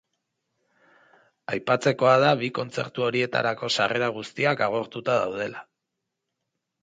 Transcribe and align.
Aipatzekoa 1.55 2.13
da 2.23 2.31
bi 2.39 2.49
kontzertu 2.59 3.05
horietarako 3.07 3.69
sarrera 3.75 4.09
guztiak 4.15 4.63
agortuta 4.69 5.19
daudela. 5.25 5.63